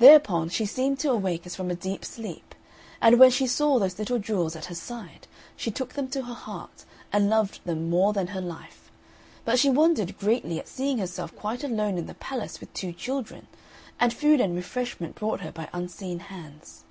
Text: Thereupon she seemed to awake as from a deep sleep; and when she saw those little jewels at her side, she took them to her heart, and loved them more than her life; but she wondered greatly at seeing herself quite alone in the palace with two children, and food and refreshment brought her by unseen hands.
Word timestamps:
Thereupon 0.00 0.48
she 0.48 0.66
seemed 0.66 0.98
to 0.98 1.12
awake 1.12 1.46
as 1.46 1.54
from 1.54 1.70
a 1.70 1.76
deep 1.76 2.04
sleep; 2.04 2.56
and 3.00 3.16
when 3.20 3.30
she 3.30 3.46
saw 3.46 3.78
those 3.78 3.96
little 3.96 4.18
jewels 4.18 4.56
at 4.56 4.64
her 4.64 4.74
side, 4.74 5.28
she 5.54 5.70
took 5.70 5.92
them 5.92 6.08
to 6.08 6.24
her 6.24 6.34
heart, 6.34 6.84
and 7.12 7.30
loved 7.30 7.60
them 7.64 7.88
more 7.88 8.12
than 8.12 8.26
her 8.26 8.40
life; 8.40 8.90
but 9.44 9.60
she 9.60 9.70
wondered 9.70 10.18
greatly 10.18 10.58
at 10.58 10.66
seeing 10.66 10.98
herself 10.98 11.32
quite 11.36 11.62
alone 11.62 11.96
in 11.96 12.06
the 12.06 12.14
palace 12.14 12.58
with 12.58 12.74
two 12.74 12.92
children, 12.92 13.46
and 14.00 14.12
food 14.12 14.40
and 14.40 14.56
refreshment 14.56 15.14
brought 15.14 15.42
her 15.42 15.52
by 15.52 15.68
unseen 15.72 16.18
hands. 16.18 16.82